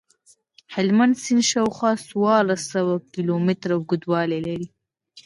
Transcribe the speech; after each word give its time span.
هلمند 0.73 1.13
سیند 1.23 1.43
شاوخوا 1.51 1.91
څوارلس 2.07 2.61
سوه 2.73 2.93
کیلومتره 3.13 3.73
اوږدوالی 3.75 4.39
لري. 4.47 4.67